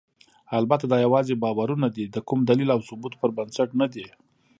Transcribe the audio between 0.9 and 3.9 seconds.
یواځې باورونه دي، د کوم دلیل او ثبوت پر بنسټ نه